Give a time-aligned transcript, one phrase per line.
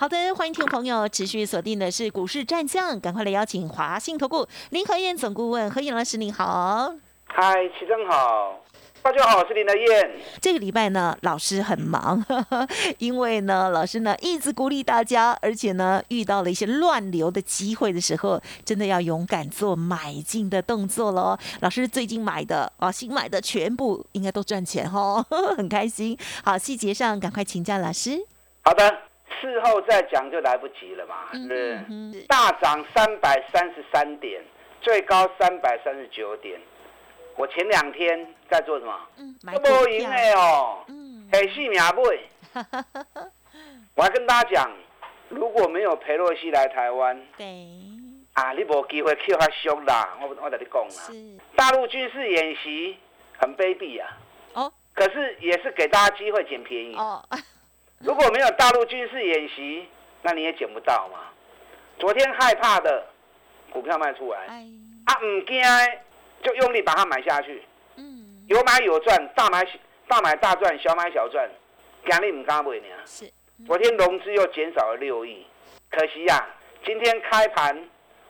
[0.00, 6.94] 好的，欢迎听众朋友持续锁定的是股市战将，赶快来邀请华信投顾林和燕总顾问何燕老师，您好。
[7.26, 8.58] 嗨，齐正好。
[9.02, 10.10] 大家好，我是林德燕。
[10.40, 12.24] 这个礼拜呢，老师很忙，
[12.96, 21.36] 因为呢，老师呢一直鼓励大家，而且呢，遇到了一些乱流的机会的时候，真的要勇敢做买进的动作喽。
[21.60, 25.22] 老师最近买的啊，新买的全部应该都赚钱哦，
[25.58, 26.16] 很开心。
[26.42, 28.18] 好，细节上赶快请教老师。
[28.62, 28.94] 好的，
[29.40, 31.28] 事后再讲就来不及了嘛。
[31.32, 31.78] 是
[32.26, 34.42] 大涨三百三十三点，
[34.80, 36.60] 最高三百三十九点。
[37.36, 39.00] 我前两天在做什么？
[39.16, 39.88] 嗯，买股票。
[39.88, 41.94] 赢的哦，嗯，黑细命买。
[43.94, 44.70] 我还跟大家讲，
[45.28, 47.46] 如果没有裴洛西来台湾，对，
[48.34, 50.18] 啊，你无机会扣他凶啦。
[50.20, 51.08] 我我跟你讲啊，
[51.56, 52.96] 大陆军事演习
[53.38, 54.18] 很卑鄙啊。
[54.54, 54.72] 哦。
[54.92, 56.94] 可是也是给大家机会捡便宜。
[56.96, 57.24] 哦。
[58.00, 59.86] 如果没有大陆军事演习，
[60.22, 61.18] 那你也捡不到嘛。
[61.98, 63.06] 昨天害怕的
[63.70, 64.38] 股票卖出来，
[65.04, 65.62] 啊，唔惊。
[66.42, 67.62] 就用力把它买下去，
[67.96, 69.62] 嗯，有买有赚，大买
[70.08, 71.46] 大买大赚，小买小赚，
[72.06, 72.86] 今日唔敢买呢。
[73.04, 73.30] 是，
[73.66, 75.44] 昨天融资又减少了六亿，
[75.90, 76.48] 可惜呀，
[76.82, 77.78] 今天开盘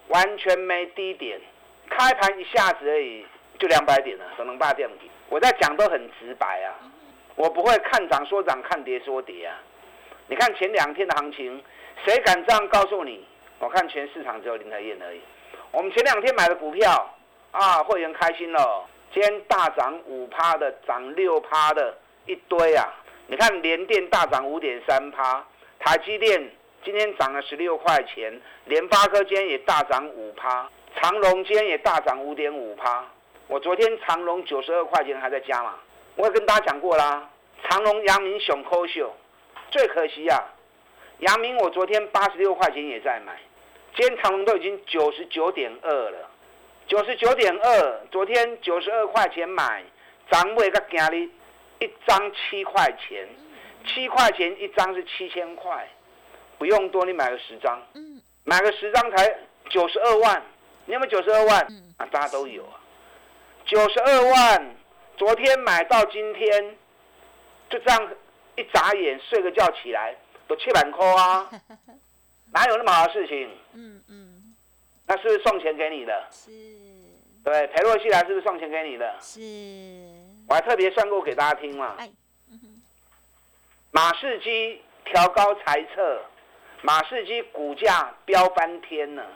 [0.08, 1.40] 完全没低点，
[1.88, 3.24] 开盘一下子而已
[3.60, 5.08] 就两百点了，可能八点底。
[5.28, 6.74] 我在讲都很直白啊，
[7.36, 9.56] 我不会看涨说涨，看跌说跌啊。
[10.28, 11.62] 你看前两天的行情，
[12.04, 13.24] 谁敢这样告诉你？
[13.58, 15.20] 我看全市场只有林德燕而已。
[15.70, 17.14] 我们前两天买的股票。
[17.52, 18.86] 啊，会员开心了！
[19.12, 22.86] 今天大涨五趴的，涨六趴的一堆啊！
[23.26, 25.44] 你看联电大涨五点三趴，
[25.80, 26.48] 台积电
[26.84, 33.04] 今天涨了十六块钱，联发科今天也大涨五趴，长隆今天也大涨五点五趴。
[33.48, 35.74] 我昨天长隆九十二块钱还在加嘛？
[36.16, 37.28] 我也跟大家讲过啦，
[37.68, 39.14] 长隆、阳明、熊科秀，
[39.70, 40.44] 最可惜啊！
[41.18, 43.38] 阳明我昨天八十六块钱也在买，
[43.94, 46.30] 今天长隆都已经九十九点二了。
[46.86, 49.84] 九十九点二，昨天九十二块钱买，
[50.30, 51.30] 涨尾个今日
[51.78, 53.28] 一张七块钱，
[53.86, 55.88] 七块钱一张是七千块，
[56.58, 57.80] 不用多，你买个十张，
[58.42, 59.38] 买个十张才
[59.68, 60.42] 九十二万，
[60.86, 61.60] 你有没有九十二万？
[61.98, 62.74] 啊，大家都有啊，
[63.64, 64.74] 九十二万，
[65.20, 66.78] 昨天买到今天，
[67.68, 68.10] 就这样
[68.56, 70.16] 一眨眼睡个觉起来
[70.48, 71.46] 都七万块啊，
[72.54, 73.50] 哪有那么好的事情？
[73.74, 74.54] 嗯嗯。
[75.06, 76.26] 那是不是送钱给你的？
[76.30, 76.50] 是。
[77.44, 79.14] 对，裴洛西来是不是送钱给你的？
[79.20, 79.40] 是。
[80.48, 81.96] 我还特别算过给大家听嘛。
[81.98, 82.10] 哎。
[83.90, 86.22] 马士基调高财测，
[86.80, 89.26] 马士基股价飙翻天了。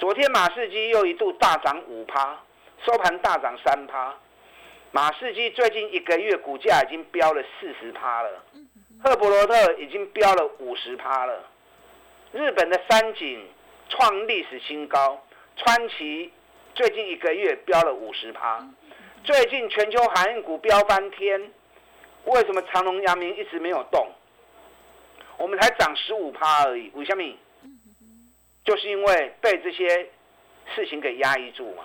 [0.00, 2.36] 昨天马士基又一度大涨五趴，
[2.84, 4.12] 收盘大涨三趴。
[4.92, 8.44] 马士基最近一个月股价已经飙了四十趴了。
[9.02, 11.44] 赫伯罗特已经飙了五十趴了。
[12.32, 13.46] 日本的三井。
[13.92, 15.20] 创历史新高，
[15.56, 16.32] 川崎
[16.76, 18.64] 最近一个月飙了五十趴，
[19.24, 21.50] 最近全球航运股飙翻天，
[22.26, 24.06] 为什么长隆、阳明一直没有动？
[25.38, 27.36] 我们才涨十五趴而已，为什么？
[28.64, 30.08] 就是因为被这些
[30.72, 31.82] 事情给压抑住嘛。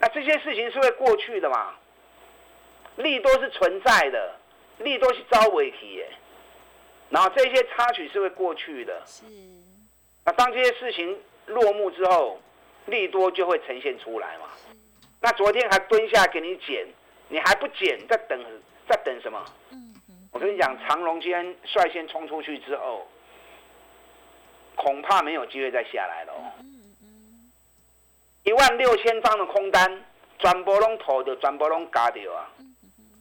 [0.00, 1.74] 那这些事情是会过去的嘛？
[2.98, 4.34] 利多是存在的，
[4.78, 6.08] 利多是招尾提耶，
[7.10, 9.02] 然后这些插曲是会过去的。
[9.06, 9.24] 是。
[10.24, 12.38] 那当这些事情落幕之后，
[12.86, 14.48] 利多就会呈现出来嘛？
[15.20, 16.86] 那昨天还蹲下给你减，
[17.28, 18.38] 你还不减，在等，
[18.88, 19.44] 在等什么？
[20.32, 23.08] 我跟你讲，长隆今天率先冲出去之后，
[24.76, 26.32] 恐怕没有机会再下来了。
[28.42, 30.04] 一万六千张的空单，
[30.38, 32.50] 全部拢投的，全部拢嘎掉啊，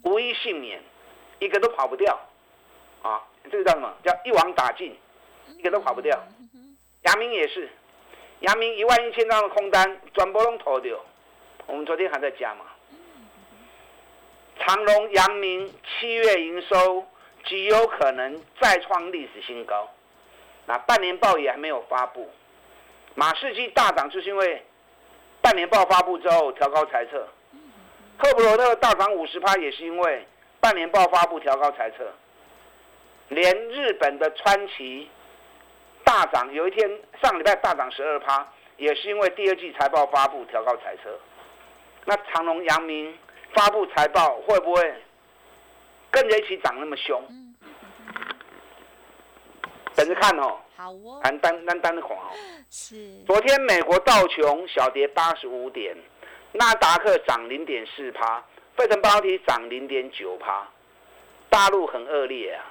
[0.08, 0.82] 无一幸免，
[1.40, 2.18] 一个都跑不掉
[3.02, 3.22] 啊！
[3.52, 3.94] 这个叫什么？
[4.04, 4.96] 叫一网打尽，
[5.58, 6.18] 一个都跑不掉。
[7.04, 7.70] 阳明也是，
[8.40, 10.98] 阳明一万一千张的空单，转波拢投掉。
[11.66, 12.66] 我们昨天还在加嘛。
[14.60, 17.06] 长隆、阳明七月营收
[17.46, 19.90] 极有可能再创历史新高。
[20.66, 22.30] 那半年报也还没有发布。
[23.16, 24.62] 马士基大涨就是因为
[25.42, 27.28] 半年报发布之后调高财测。
[28.18, 30.26] 赫普罗特大涨五十趴也是因为
[30.60, 31.98] 半年报发布调高财测。
[33.30, 35.10] 连日本的川崎。
[36.04, 36.90] 大涨，有一天
[37.22, 38.48] 上礼拜大涨十二趴，
[38.78, 41.20] 也是因为第二季财报发布调高财测。
[42.06, 43.14] 那长隆、阳明
[43.54, 44.96] 发布财报会不会
[46.10, 47.22] 跟着一起涨那么凶？
[49.96, 50.58] 等着看哦。
[50.78, 51.20] 好哦。
[51.22, 52.32] 单单单单的狂哦。
[52.70, 53.22] 是。
[53.26, 55.94] 昨天美国道琼小跌八十五点，
[56.58, 58.44] 纳达克涨零点四趴，
[58.76, 60.68] 费城半导体涨零点九趴。
[61.50, 62.66] 大陆很恶劣啊，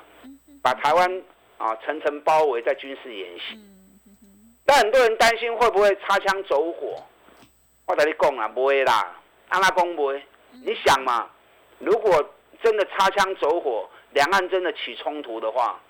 [0.62, 1.22] 把台湾
[1.56, 3.58] 啊层层包围在军事演习。
[4.64, 7.02] 但很多人担心会不会擦枪走火。
[7.86, 9.14] 我跟你讲啊，不会啦，
[9.48, 10.22] 阿拉公不会。
[10.64, 11.30] 你想嘛，
[11.78, 12.28] 如果
[12.62, 15.80] 真的擦枪走火，两岸真的起冲突的话。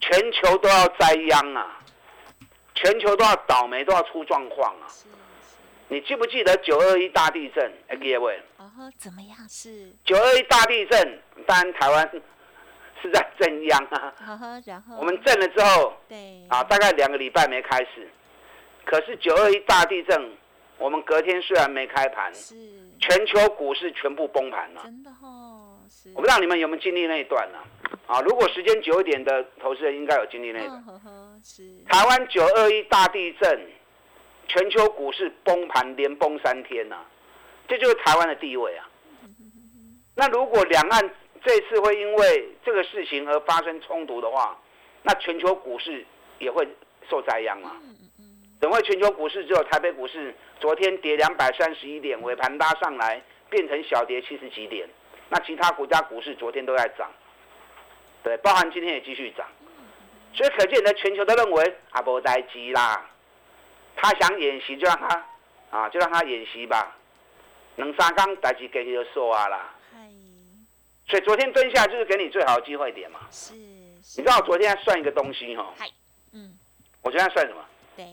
[0.00, 1.78] 全球都要栽殃啊！
[2.74, 4.90] 全球都要倒霉，都要出状况啊！
[5.92, 7.70] 你记不记得九二一大地震？
[7.88, 8.64] 哎，各位，哦，
[8.96, 9.36] 怎么样？
[9.46, 12.10] 是九二一大地震，当然台湾
[13.02, 14.14] 是在震央啊。
[14.64, 18.08] 然后我们震了之后，对啊，大概两个礼拜没开始。
[18.86, 20.32] 可是九二一大地震，
[20.78, 22.54] 我们隔天虽然没开盘，是
[22.98, 24.80] 全球股市全部崩盘了。
[24.84, 26.08] 真的哦，是。
[26.14, 27.58] 我不知道你们有没有经历那一段呢？
[28.06, 30.70] 啊，如果时间久一点的投资人应该有经历那个。
[31.86, 33.60] 台湾九二一大地震，
[34.48, 36.96] 全球股市崩盘，连崩三天呐，
[37.68, 38.88] 这就是台湾的地位啊。
[40.14, 41.10] 那如果两岸
[41.44, 44.56] 这次会因为这个事情而发生冲突的话，
[45.02, 46.04] 那全球股市
[46.38, 46.68] 也会
[47.08, 47.76] 受灾殃啊。
[48.60, 54.88] 等会全球股市只有台北股市昨天跌两百三十一点，尾盘拉上来变成小跌七十几点，
[55.28, 57.10] 那其他国家股市昨天都在涨。
[58.22, 59.44] 对，包含今天也继续涨，
[60.32, 63.10] 所以可见的全球都认为阿波待机啦，
[63.96, 65.26] 他想演习就让他
[65.70, 66.96] 啊，就让他演习吧，
[67.76, 69.74] 能三缸待机给你就说啊啦。
[71.08, 73.20] 所以昨天蹲下就是给你最好的机会点嘛。
[73.30, 73.54] 是。
[73.54, 75.74] 你知道我昨天在算一个东西哈？
[76.32, 76.56] 嗯。
[77.02, 77.64] 我昨天算什么？
[77.96, 78.06] 对。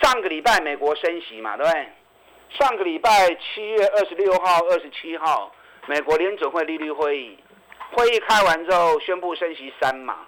[0.00, 1.88] 上个礼拜美国升息嘛，对不对？
[2.50, 5.52] 上个礼拜七月二十六号、二十七号，
[5.86, 7.38] 美国联准会利率会议。
[7.92, 10.26] 会议开完之后，宣布升息三嘛，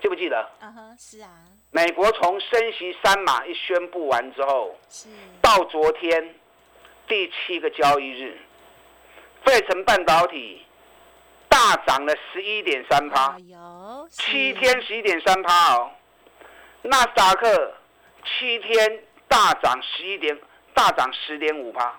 [0.00, 0.50] 记不记得？
[0.60, 1.30] 嗯哼，是啊。
[1.74, 4.78] 美国从升息三码一宣布完之后，
[5.42, 6.32] 到昨天
[7.08, 8.38] 第七个交易日，
[9.44, 10.64] 费城半导体
[11.48, 15.90] 大涨了十一点三趴，有七天十一点三趴哦。
[16.82, 17.74] 纳斯达克
[18.24, 20.38] 七天大涨十一点，
[20.74, 21.92] 大涨十点五趴。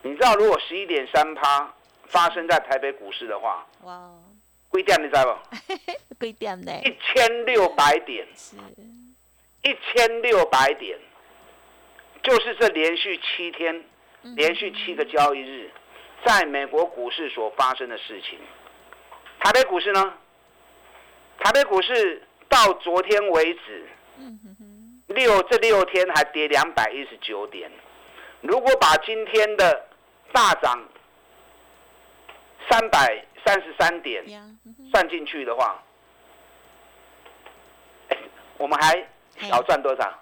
[0.00, 1.70] 你知道如果十一点三趴？
[2.06, 4.10] 发生在台北股市的话，哇，
[4.72, 5.74] 贵点你知道不？
[6.18, 6.72] 贵点呢？
[6.82, 8.56] 一千六百点，是，
[9.62, 10.98] 一千六百点，
[12.22, 13.84] 就是这连续七天，
[14.34, 15.70] 连续七个交易日，
[16.24, 18.38] 在美国股市所发生的事情。
[19.40, 20.14] 台北股市呢？
[21.38, 23.86] 台北股市到昨天为止，
[25.08, 27.70] 六这六天还跌两百一十九点。
[28.40, 29.86] 如果把今天的
[30.32, 30.82] 大涨，
[32.70, 34.24] 三百三十三点
[34.92, 35.82] 算进去的话，
[38.58, 39.06] 我们还
[39.48, 40.18] 小赚多少？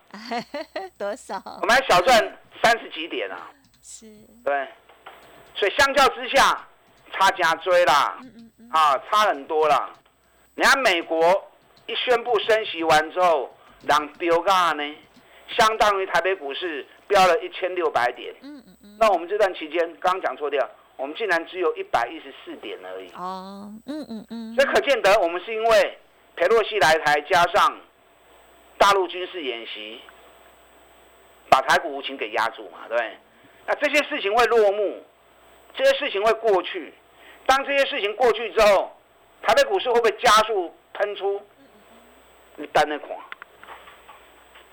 [0.98, 1.42] 多少？
[1.62, 3.50] 我们还小赚三十几点啊？
[3.82, 4.06] 是，
[4.44, 4.68] 对，
[5.54, 6.66] 所以相较之下，
[7.12, 8.18] 差加追啦，
[8.70, 9.90] 啊，差很多啦。
[10.54, 11.50] 你看美国
[11.86, 13.54] 一宣布升息完之后，
[13.86, 14.96] 让飙价呢，
[15.48, 18.34] 相当于台北股市飙了一千六百点。
[18.42, 18.96] 嗯嗯嗯。
[18.98, 20.68] 那我们这段期间，刚刚讲错掉。
[21.00, 23.08] 我们竟然只有一百一十四点而已。
[23.16, 24.54] 哦，嗯嗯嗯。
[24.54, 25.98] 所以可见得，我们是因为
[26.36, 27.80] 裴洛西来台，加上
[28.76, 29.98] 大陆军事演习，
[31.48, 33.16] 把台股无情给压住嘛，对不对？
[33.66, 35.02] 那这些事情会落幕，
[35.74, 36.92] 这些事情会过去。
[37.46, 38.94] 当这些事情过去之后，
[39.40, 41.40] 台北股市会不会加速喷出？
[42.56, 43.18] 你单那款，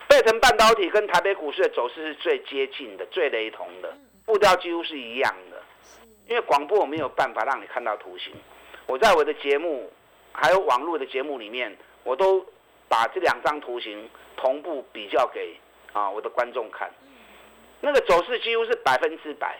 [0.10, 5.47] 贝腾半导体跟台北股市的走势是最接近的、最雷同的，步调几乎是一样的。
[6.27, 8.34] 因为广播我没有办法让你看到图形，
[8.86, 9.91] 我在我的节目
[10.34, 12.46] 还有网络的节目里面，我都
[12.89, 15.55] 把这两张图形同步比较给
[15.93, 16.91] 啊我的观众看。
[17.79, 19.57] 那个走势几乎是百分之百，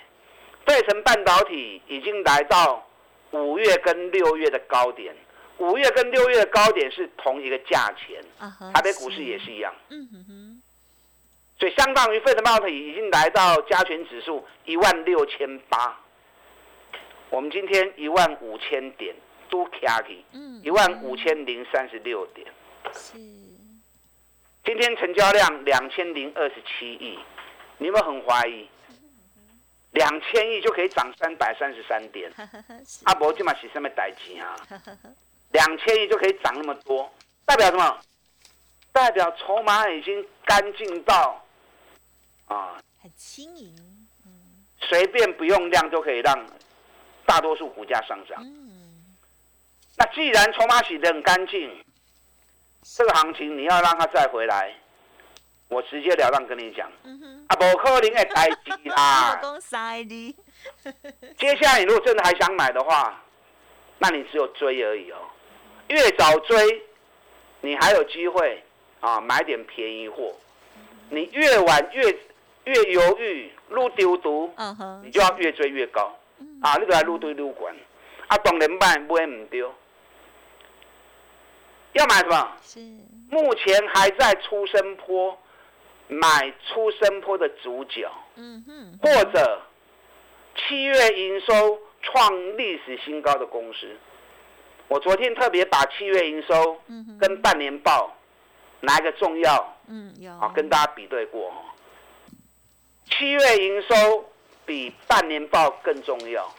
[0.65, 2.86] 费城半导体已经来到
[3.31, 5.15] 五月跟六月的高点，
[5.59, 8.21] 五月跟六月的高点是同一个价钱，
[8.74, 9.74] 台北股市也是一样。
[9.89, 10.62] 嗯哼哼。
[11.59, 15.97] 所以相当于费城半导体已经来到加权指数一万六千八。
[17.29, 19.15] 我们今天一万五千点
[19.50, 20.24] 都卡起，
[20.63, 22.48] 一万五千零三十六点。
[22.93, 23.17] 是。
[24.63, 27.17] 今天成交量两千零二十七亿，
[27.77, 28.67] 你们很怀疑？
[29.91, 32.31] 两千亿就可以涨三百三十三点？
[33.03, 34.55] 阿伯今嘛是什么代志啊？
[35.51, 37.10] 两千亿就可以涨那么多，
[37.46, 38.00] 代表什么？
[38.91, 41.43] 代表筹码已经干净到
[42.48, 43.74] 啊，很轻盈，
[44.81, 46.46] 随便不用量就可以让
[47.27, 48.43] 大多数股价上涨。
[49.98, 51.69] 那既然筹码洗得很干净，
[52.81, 54.74] 这个行情你要让它再回来，
[55.67, 56.89] 我直截了当跟你讲，
[57.48, 59.39] 啊，不可能的代志啦。
[61.38, 63.22] 接下来你如果真的还想买的话，
[64.00, 65.17] 那你只有追而已哦。
[65.89, 66.84] 越早追，
[67.62, 68.63] 你还有机会
[69.01, 70.34] 啊买点便宜货。
[71.10, 72.03] 你越晚越
[72.65, 74.53] 越犹豫，路丢毒，
[75.03, 76.15] 你就要越追越高。
[76.62, 77.76] 啊，你都来路堆路管，
[78.28, 79.74] 啊，当然买买唔丢。
[81.94, 82.52] 要买什么？
[82.62, 82.80] 是
[83.30, 85.38] 目前还在出生坡，
[86.08, 88.10] 买出生坡的主角。
[88.36, 89.00] 嗯哼。
[89.02, 89.62] 或者
[90.56, 93.96] 七月营收创历史新高的公司，
[94.88, 96.80] 我昨天特别把七月营收
[97.20, 98.16] 跟半年报
[98.82, 99.78] 哪一个重要？
[99.88, 100.32] 嗯，有。
[100.34, 101.52] 啊，跟大家比对过。
[103.06, 104.30] 七月营收
[104.67, 106.53] 比半年报更重要。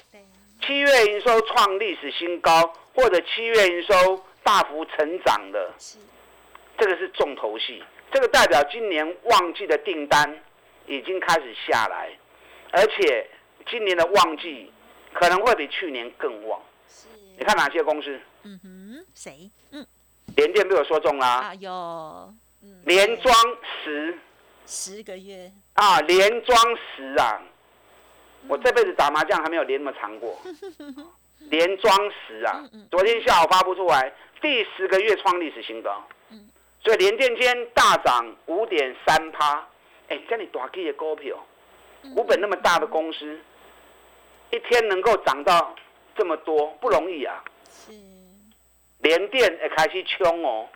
[0.67, 4.25] 七月营收创历史新高，或者七月营收。
[4.45, 5.75] 大幅成长的，
[6.79, 10.43] 这个是重头戏，这个代表今年旺季的订单
[10.87, 12.09] 已经开始下来，
[12.71, 13.29] 而且
[13.69, 14.73] 今年的旺季
[15.13, 16.59] 可能会比去年更旺。
[17.37, 18.19] 你看哪些公司？
[18.45, 19.51] 嗯哼，谁？
[19.73, 19.87] 嗯，
[20.35, 21.29] 联电被我说中啦。
[21.29, 22.35] 啊，有。
[22.85, 23.35] 连装
[23.85, 24.19] 十
[24.65, 27.43] 十个月啊，连装十啊！
[28.47, 30.39] 我这辈子打麻将还没有连那么长过。
[31.51, 32.63] 连装十啊！
[32.91, 34.13] 昨天下午发布出来。
[34.41, 36.05] 第十个月创历史新高，
[36.83, 39.67] 所以联电间大涨五点三趴。
[40.09, 41.37] 哎，这里大基的股票，
[42.15, 43.41] 股本那么大的公司，
[44.51, 45.75] 一天能够涨到
[46.17, 47.43] 这么多不容易啊。
[47.71, 47.93] 是，
[48.99, 50.69] 联电也开始冲哦。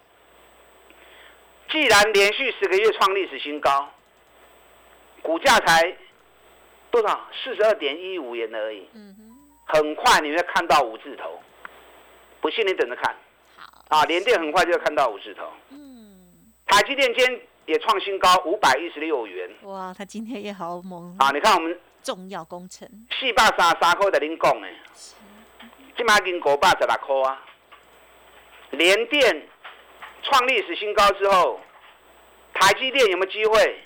[1.70, 3.92] 既然连续十个月创历史新高，
[5.22, 5.96] 股价才
[6.92, 7.26] 多少？
[7.42, 8.88] 四十二点一五元而已。
[8.92, 11.40] 嗯哼，很快你会看到五字头，
[12.40, 13.16] 不信你等着看。
[13.56, 15.50] 好啊，联电很快就要看到五字头。
[15.70, 19.50] 嗯，台积电今天也创新高，五百一十六元。
[19.62, 21.16] 哇，它今天也好猛。
[21.18, 22.86] 啊，你看我们重要工程。
[23.18, 24.68] 四百三十三块的您讲的，
[25.96, 27.42] 今麦经五百十六块啊。
[28.70, 29.48] 联电
[30.22, 31.60] 创历史新高之后，
[32.54, 33.84] 台积电有没有机会？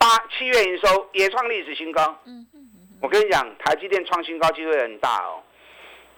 [0.00, 2.18] 八七月营收也创历史新高。
[2.24, 2.98] 嗯嗯嗯。
[3.02, 5.42] 我跟你讲，台积电创新高机会很大哦。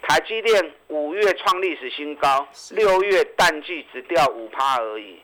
[0.03, 5.21] 台积电五月创历史新高，六月淡季只掉五趴而已。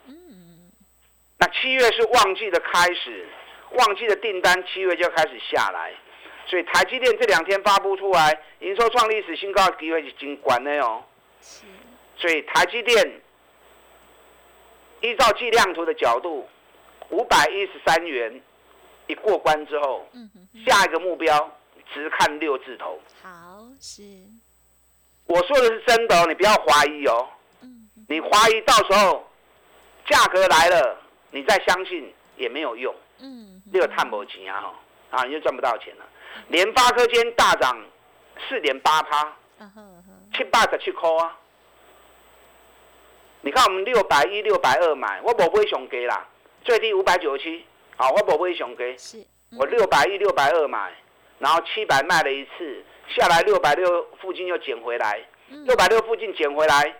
[1.39, 3.29] 那七月是旺季的开始，
[3.75, 5.93] 旺季的订单七月就开始下来，
[6.47, 11.05] 所以台积电这两天发布出来，营收创历史新高的，机会已经关了哦。
[12.17, 13.21] 所以台积电
[15.01, 16.49] 依照计量图的角度，
[17.11, 18.41] 五百一十三元
[19.09, 20.07] 一过关之后，
[20.65, 21.51] 下一个目标
[21.93, 22.99] 只看六字头。
[23.23, 24.03] 好，是。
[25.25, 27.29] 我说的是真的哦，你不要怀疑哦。
[28.09, 29.29] 你怀疑到时候
[30.07, 30.97] 价格来了，
[31.31, 32.95] 你再相信也没有用。
[33.19, 33.61] 嗯。
[33.73, 34.75] 这个探不钱啊，哈
[35.19, 36.05] 啊，你就赚不到钱了。
[36.49, 37.79] 联发科今天大涨
[38.49, 39.37] 四点八趴，
[40.35, 41.37] 七八十七块啊。
[43.41, 46.27] 你看我们六百一、六百二买，我不会熊给啦，
[46.65, 47.65] 最低五百九十七，
[47.99, 48.97] 好，我不会熊给。
[48.97, 49.23] 是。
[49.59, 50.91] 我六百一、六百二买，
[51.39, 52.83] 然后七百卖了一次。
[53.09, 55.19] 下来六百六附近又捡回来，
[55.65, 56.95] 六百六附近捡回来，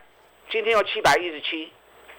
[0.51, 1.71] 今天又七百一十七，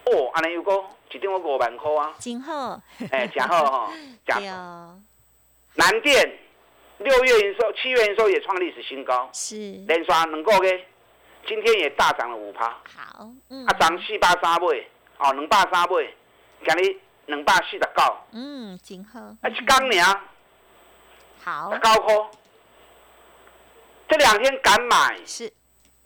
[0.04, 0.72] 哦，安尼又个
[1.12, 3.92] 一天我五万块啊，真好，哎，真好 哈，
[4.24, 4.96] 真好。
[5.74, 6.38] 南电
[6.98, 9.56] 六月营收、七月营收也创历史新高，是。
[9.88, 10.86] 连刷两个月，
[11.48, 16.14] 今天也大涨了五趴，好，嗯，啊涨四百三倍，哦，两百三倍，
[16.64, 16.96] 今日
[17.30, 20.04] 两百四十九，嗯，真好，啊一刚年，
[21.42, 22.28] 好，高科。
[24.08, 25.50] 这两天敢买是，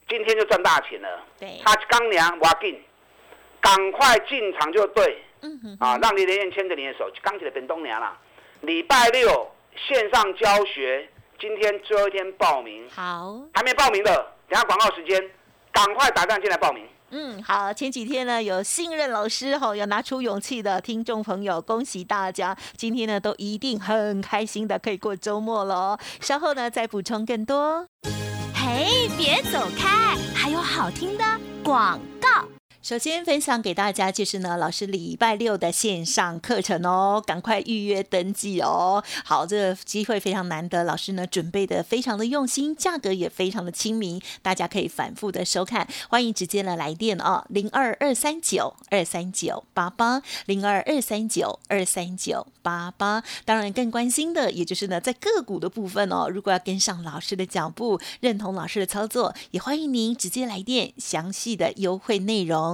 [0.06, 1.24] 今天就赚大钱了。
[1.40, 2.80] 对，他刚凉，挖紧，
[3.60, 5.24] 赶快进场就对。
[5.40, 8.16] 嗯哼，啊，让李连燕牵着你的手，刚起来变冬娘了。
[8.60, 12.88] 礼拜六线上教学，今天最后一天报名。
[12.90, 14.14] 好，还没报名的，
[14.48, 15.30] 等下广告时间，
[15.72, 16.86] 赶快打电话进来报名。
[17.16, 25.96] 嗯，好，前几天呢有信任老师哈，有拿出勇气的听众朋友，恭喜大家，今天呢都一定很开心的可以过周末了。
[26.20, 27.86] 稍后呢再补充更多。
[28.52, 31.24] 嘿，别走开，还有好听的
[31.62, 32.53] 广告。
[32.84, 39.02] 首先分享给大家就是呢，老师礼拜六的线上课程哦，赶快预约登记哦。
[39.24, 45.88] 好，这个机会非常难得，老师呢准备的非常的用心，价格也非常的亲民，大家可以反复的收看。
[46.10, 53.24] 欢迎直接的来电哦，零二二三九二三九八八，零二二三九二三九八八。
[53.46, 62.73] 当然更关心的，也就是呢在个股的部分哦，如果要跟上老师的脚步，认同老师的操作，也欢迎您直接来电，详细的优惠内容。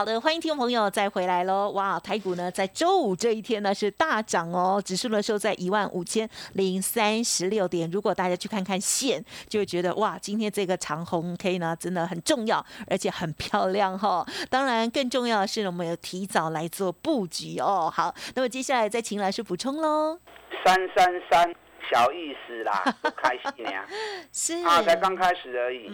[0.00, 1.72] 好的，欢迎听众朋友再回来喽！
[1.72, 7.90] 哇，台股呢在周五这一天呢是大涨哦，指数呢收在一万五千零三十六点。
[7.90, 14.26] 如果大家去看看线，就会觉得哇，今天这个长红 K 呢真的很重要，而且很漂亮哈。
[14.48, 17.92] 当然，更重要的是我们有提早来做布局哦。
[17.94, 20.18] 好，那么接下来再请老师补充喽。
[20.64, 21.54] 三三三。
[21.88, 23.86] 小意思啦， 不开心呀，
[24.32, 25.90] 是啊，才刚开始而已。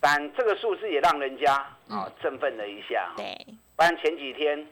[0.00, 1.54] 但这个数字也让人家
[1.88, 3.12] 啊振奋了一下。
[3.16, 3.34] 对，
[3.76, 4.66] 不然前几天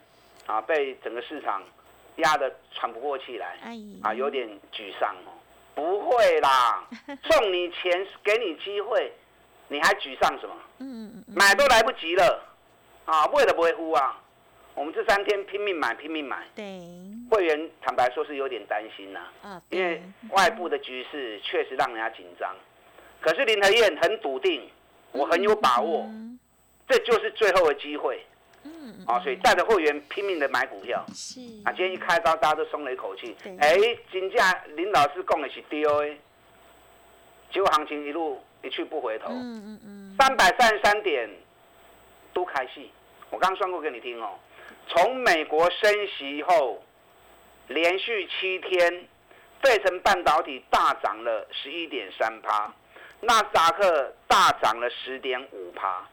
[0.46, 1.62] 啊被整个市场
[2.16, 3.58] 压得喘不过气来，
[4.02, 5.32] 啊有点沮丧哦。
[5.74, 6.84] 不会啦，
[7.30, 9.12] 送你钱给你机会，
[9.68, 10.54] 你还沮丧什么？
[10.78, 12.42] 嗯嗯买都来不及了，
[13.06, 14.18] 啊，为了不会呼啊。
[14.80, 16.42] 我们这三天拼命买，拼命买。
[16.54, 16.80] 对，
[17.30, 22.50] 会员坦白说是有点担心呐，啊，因为外部的局势确实让人家紧张。
[23.20, 24.66] 可是林和燕很笃定，
[25.12, 26.08] 我很有把握，
[26.88, 28.24] 这就是最后的机会。
[28.62, 31.04] 嗯，啊，所以带着会员拼命的买股票。
[31.12, 33.36] 是啊，今天一开刀，大家都松了一口气。
[33.58, 33.76] 哎，
[34.10, 36.16] 金价林老师讲的是对的，
[37.52, 39.28] 结果行情一路一去不回头。
[39.28, 41.28] 嗯嗯嗯，三百三十三点
[42.32, 42.90] 都开戏，
[43.28, 44.38] 我刚刚算过给你听哦。
[44.88, 46.82] 从美国升息后，
[47.68, 49.08] 连续七天，
[49.62, 52.72] 费城半导体大涨了十一点三趴，
[53.20, 56.04] 纳斯达克大涨了十点五趴。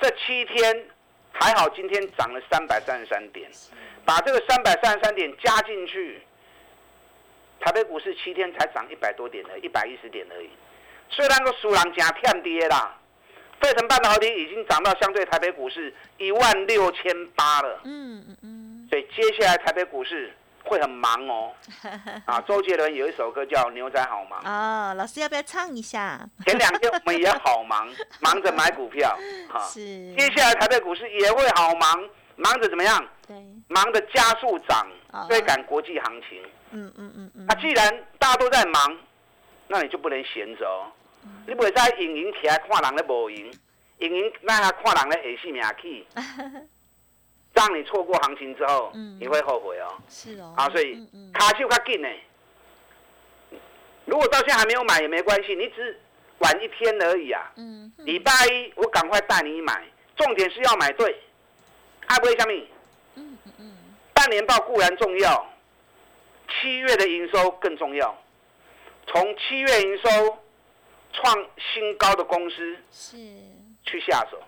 [0.00, 0.86] 这七天
[1.32, 3.50] 还好，今天涨了三百三十三点，
[4.04, 6.22] 把这个三百三十三点加进去，
[7.60, 10.50] 台北股市七天才涨一百多点的，一百一十点而已。
[11.10, 12.98] 虽然个输人加偏跌啦。
[13.62, 17.80] 费城半导体已经涨到相对台北股市一万六千八了。
[17.84, 18.88] 嗯嗯嗯。
[18.90, 21.52] 所以接下来台北股市会很忙哦。
[22.26, 24.42] 啊，周杰伦有一首歌叫《牛仔好忙》。
[24.46, 26.20] 哦，老师要不要唱一下？
[26.44, 27.88] 前两天我们也好忙，
[28.20, 29.16] 忙着买股票。
[29.72, 30.12] 是。
[30.14, 32.04] 接下来台北股市也会好忙，
[32.36, 33.02] 忙着怎么样？
[33.26, 33.36] 对。
[33.68, 34.86] 忙着加速涨，
[35.28, 36.42] 追赶国际行情。
[36.72, 37.46] 嗯嗯嗯嗯。
[37.48, 38.98] 那既然大家都在忙，
[39.68, 40.90] 那你就不能闲着哦。
[41.46, 43.52] 你袂使盈盈起来看人咧无赢，
[43.98, 46.06] 盈盈那下看人咧下死命去，
[47.52, 49.92] 让你错过行情之后，你会后悔哦。
[50.08, 50.54] 是哦。
[50.56, 52.08] 啊，所以卡就较紧呢。
[54.04, 56.00] 如果到现在还没有买也没关系，你只
[56.38, 57.52] 晚一天而已啊。
[57.56, 57.92] 嗯。
[57.98, 59.84] 礼拜一我赶快带你买，
[60.16, 61.20] 重点是要买对。
[62.06, 62.64] 爱不会下面。
[63.14, 63.76] 嗯嗯嗯。
[64.12, 65.46] 半年报固然重要，
[66.48, 68.16] 七月的营收更重要。
[69.06, 70.38] 从七月营收。
[71.12, 73.16] 创新高的公司是
[73.84, 74.40] 去下手，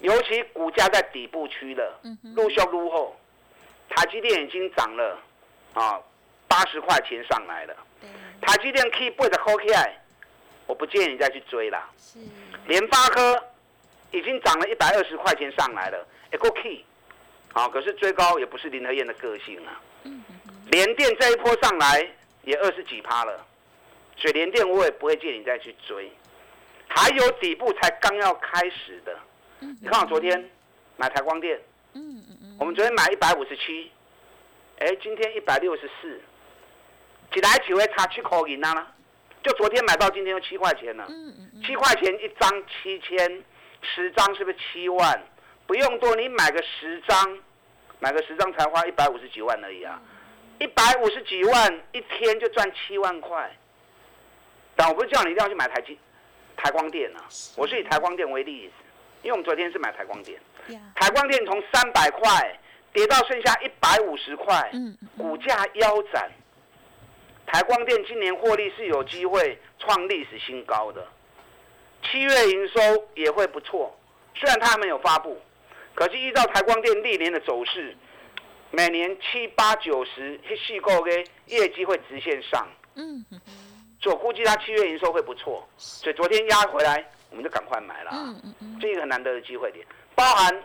[0.00, 2.00] 尤其股价在底部区的，
[2.36, 3.16] 入修入后，
[3.88, 5.18] 台积电已经涨了
[5.74, 6.00] 啊
[6.46, 7.76] 八十块钱上来了。
[8.40, 10.00] 台积电 Key 背着 K I，
[10.66, 11.82] 我不建议你再去追了。
[11.98, 12.18] 是，
[12.66, 13.42] 联发科
[14.10, 16.84] 已经涨了一百二十块钱上来了，也够 Key，
[17.52, 19.80] 好，可是追高也不是林和燕的个性啊。
[20.70, 22.06] 联电这一波上来
[22.42, 23.46] 也二十几趴了。
[24.16, 26.10] 水莲电我也不会建议你再去追，
[26.88, 29.18] 还有底部才刚要开始的。
[29.58, 30.50] 你看我昨天
[30.96, 31.60] 买台光电，
[32.58, 33.90] 我们昨天买一百五十七，
[34.78, 36.20] 哎，今天一百六十四，
[37.32, 38.92] 起来几回差七块银啊，
[39.42, 41.06] 就昨天买到今天就七块钱了。
[41.08, 43.42] 嗯嗯七块钱一张七千，
[43.80, 45.22] 十张是不是七万？
[45.66, 47.38] 不用多，你买个十张，
[48.00, 49.98] 买个十张才花一百五十几万而已啊！
[50.58, 53.50] 一百五十几万一天就赚七万块。
[54.76, 55.98] 但我不是叫你一定要去买台积、
[56.56, 57.24] 台光电啊，
[57.56, 58.72] 我是以台光电为例子，
[59.22, 60.40] 因为我们昨天是买台光电，
[60.94, 62.58] 台光电从三百块
[62.92, 64.70] 跌到剩下一百五十块，
[65.16, 66.30] 股价腰斩。
[67.46, 71.06] 台光电今年获利是有机会创历史新高的，
[72.02, 72.80] 七月营收
[73.14, 73.94] 也会不错。
[74.34, 75.40] 虽然它还没有发布，
[75.94, 77.96] 可是依照台光电历年的走势，
[78.70, 82.66] 每年七八九十细购的业绩会直线上。
[82.96, 83.24] 嗯，
[84.04, 88.10] 所以我估计它七月营收会不错，所以昨天压回来，我们就赶快买了。
[88.12, 90.62] 嗯嗯嗯，这个很难得的机会点，包含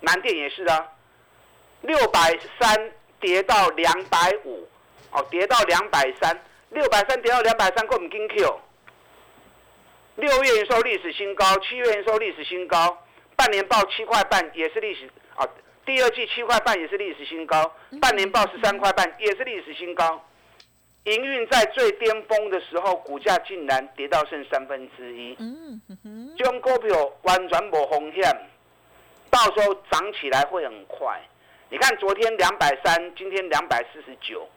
[0.00, 0.86] 南电也是啊，
[1.82, 4.68] 六百三跌到两百五。
[5.16, 6.36] 哦，跌到两百三，
[6.70, 8.60] 六百三跌到两百三，够我们金 Q。
[10.16, 12.98] 六月营收历史新高，七月营收历史新高，
[13.36, 15.46] 半年报七块半也是历史啊，
[15.86, 20.20] 第二季七块半也是历史新高，半年报十三块半也是历史新高。
[21.04, 25.36] 营运在最巅峰的时候，股价竟然跌到剩三分之一。
[25.38, 28.24] 嗯哼，这种股票完全无风险，
[29.30, 31.20] 到时候涨起来会很快。
[31.70, 34.48] 你看昨天两百三，今天两百四十九。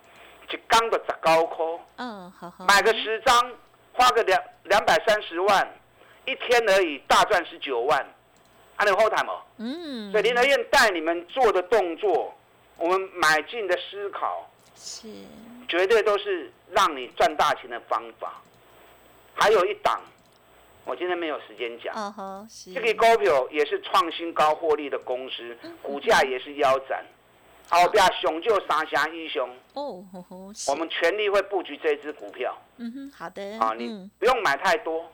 [0.49, 3.51] 一缸的十高科，嗯，好好，买个十张，
[3.91, 5.67] 花个两两百三十万，
[6.23, 8.07] 一天而已，大赚十九万，
[8.77, 9.41] 还能后台吗？
[9.57, 12.33] 嗯，所以林德燕带你们做的动作，
[12.77, 15.07] 我们买进的思考，是，
[15.67, 18.41] 绝对都是让你赚大钱的方法。
[19.33, 20.01] 还有一档，
[20.85, 27.05] 我今天没有时间讲，嗯哼，这个股票也是创新高获利的公司，股价也是腰斩。
[27.69, 30.03] 好，不要雄就三峡英雄哦，
[30.69, 32.57] 我们全力会布局这支股票。
[32.77, 33.59] 嗯哼，好的。
[33.59, 35.05] 啊，你不用买太多，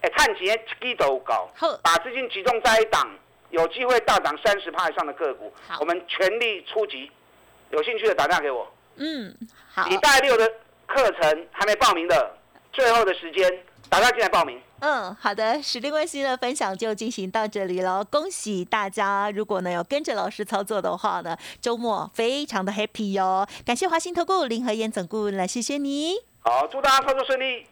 [0.00, 1.50] 哎，看几年基都高，
[1.82, 3.06] 把资金集中在一档，
[3.50, 7.10] 有机会大涨三十趴以上的个股，我们全力出击。
[7.70, 8.66] 有兴趣的打电话给我。
[8.96, 9.34] 嗯，
[9.72, 9.86] 好。
[9.88, 10.48] 礼拜六的
[10.86, 12.36] 课程还没报名的，
[12.72, 13.50] 最后的时间
[13.88, 14.60] 打电进来报名。
[14.80, 18.04] 嗯，好的，时间关系呢，分享就进行到这里了。
[18.04, 23.46] 恭喜大家，如果呢有跟着老师操作的话呢，周末非常的 happy 哟。
[23.64, 26.16] 感谢华兴投顾林和燕总顾问来，谢谢你。
[26.40, 27.66] 好，祝大家操作顺利。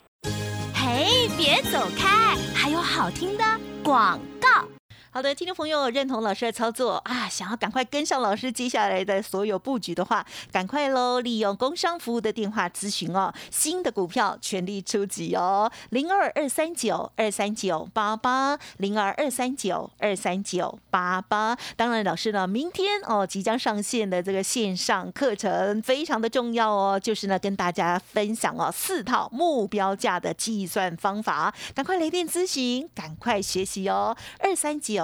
[0.74, 3.44] 嘿，别走开，还有好听的
[3.82, 4.66] 广告。
[5.14, 6.94] 好的，听众朋友认同老师的操作。
[7.04, 11.20] 啊，想要赶快跟上老师接下来的所有布局的话，赶快喽！
[11.20, 21.56] 利用工商服务的电话咨询哦，新的股票全力出击哦，零二二三九二三九八八零二二三九二三九八八。
[21.76, 35.03] 当然，老师呢，明天哦即将上线的这个线上课程非常的重要哦，就是呢跟大家分享哦四套目标价的计算方法，赶快来电咨询，赶快学习哦，二三九